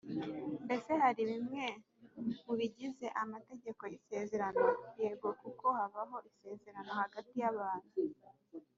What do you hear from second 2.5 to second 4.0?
bigize Amategeko y